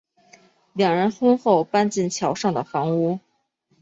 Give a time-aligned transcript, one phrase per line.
[0.73, 3.19] 两人婚后搬进桥上的房屋。